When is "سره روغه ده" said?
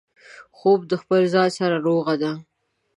1.59-2.31